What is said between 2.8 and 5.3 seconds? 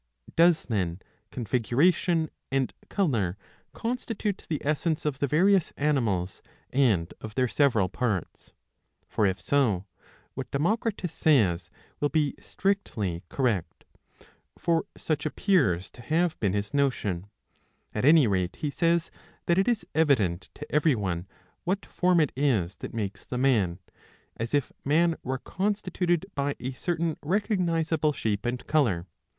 colour constitute the essence of the